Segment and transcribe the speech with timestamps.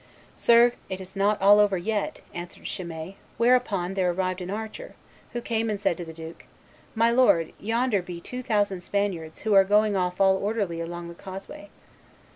[0.35, 4.95] 'Sir, it is not all over yet,' answered Chimay; whereupon there arrived an archer,
[5.33, 6.45] who came and said to the duke,
[6.95, 11.13] 'My lord, yonder be two thousand Spaniards, who are going off all orderly along the
[11.13, 11.69] causeway.